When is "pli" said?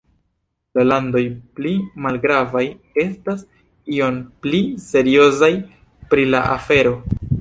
1.59-1.73, 4.47-4.63